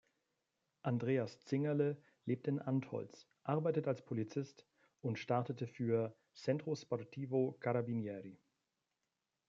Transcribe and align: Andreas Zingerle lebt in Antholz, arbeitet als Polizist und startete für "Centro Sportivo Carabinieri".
Andreas 0.81 1.37
Zingerle 1.45 1.95
lebt 2.25 2.47
in 2.47 2.57
Antholz, 2.57 3.27
arbeitet 3.43 3.87
als 3.87 4.03
Polizist 4.03 4.65
und 5.01 5.19
startete 5.19 5.67
für 5.67 6.17
"Centro 6.33 6.73
Sportivo 6.73 7.51
Carabinieri". 7.59 8.39